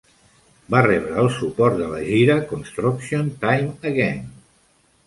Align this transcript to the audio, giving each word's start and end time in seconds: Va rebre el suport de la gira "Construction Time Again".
Va 0.75 0.79
rebre 0.85 1.13
el 1.23 1.29
suport 1.35 1.79
de 1.83 1.91
la 1.93 2.01
gira 2.09 2.41
"Construction 2.55 3.31
Time 3.47 3.73
Again". 3.93 4.27